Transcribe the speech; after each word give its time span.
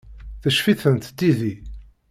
Teccef-itent 0.41 1.09
tidi. 1.17 1.53